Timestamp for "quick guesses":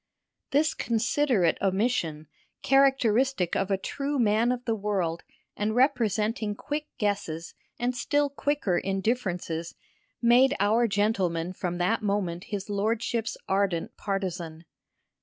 6.55-7.53